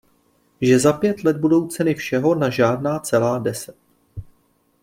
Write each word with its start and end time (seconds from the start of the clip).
Že 0.61 0.79
za 0.79 0.93
pět 0.93 1.23
let 1.23 1.37
budou 1.37 1.67
ceny 1.67 1.93
všeho 1.95 2.35
na 2.35 2.49
žádná 2.49 2.99
celá 2.99 3.39
deset. 3.39 3.75